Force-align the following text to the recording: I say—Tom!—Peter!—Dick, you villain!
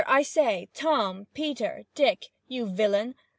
I 0.07 0.23
say—Tom!—Peter!—Dick, 0.23 2.25
you 2.47 2.65
villain! 2.73 3.13